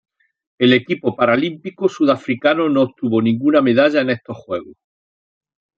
El 0.59 0.73
equipo 0.73 1.15
paralímpico 1.15 1.87
sudafricano 1.87 2.67
no 2.67 2.81
obtuvo 2.81 3.21
ninguna 3.21 3.61
medalla 3.61 4.01
en 4.01 4.09
estos 4.09 4.35
Juegos. 4.35 4.75